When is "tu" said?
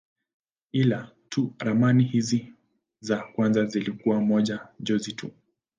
1.29-1.53, 5.13-5.31